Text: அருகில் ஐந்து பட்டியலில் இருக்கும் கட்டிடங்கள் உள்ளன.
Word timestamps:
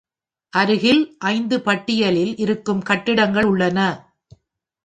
அருகில் 0.53 1.01
ஐந்து 1.19 1.61
பட்டியலில் 1.61 2.33
இருக்கும் 2.37 2.81
கட்டிடங்கள் 2.81 3.43
உள்ளன. 3.43 3.79